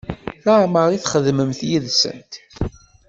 [0.45, 2.33] Laɛmeṛ i txedmem yid-sent?